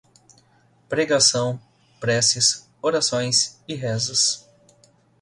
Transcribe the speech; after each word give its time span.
Pregação, 0.89 1.61
preces, 1.99 2.67
orações 2.81 3.61
e 3.67 3.75
rezas 3.75 4.49